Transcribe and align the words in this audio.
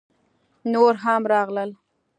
_نور 0.71 0.93
هم 1.03 1.21
راغلل! 1.31 1.69